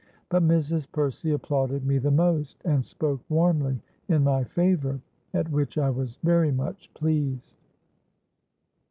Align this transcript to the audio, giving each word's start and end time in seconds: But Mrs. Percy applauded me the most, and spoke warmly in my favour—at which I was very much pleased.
But 0.29 0.41
Mrs. 0.41 0.91
Percy 0.91 1.31
applauded 1.31 1.85
me 1.85 1.99
the 1.99 2.09
most, 2.09 2.59
and 2.65 2.83
spoke 2.83 3.21
warmly 3.29 3.79
in 4.07 4.23
my 4.23 4.43
favour—at 4.43 5.51
which 5.51 5.77
I 5.77 5.91
was 5.91 6.17
very 6.23 6.51
much 6.51 6.91
pleased. 6.95 7.59